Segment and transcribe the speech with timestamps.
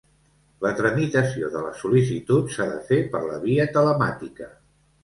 [0.65, 4.53] La tramitació de les sol·licituds s'ha de fer per la via telemàtica.